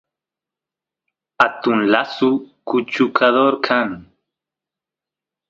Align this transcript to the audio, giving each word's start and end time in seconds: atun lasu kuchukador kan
atun 1.45 1.79
lasu 1.93 2.29
kuchukador 2.67 3.53
kan 3.65 3.89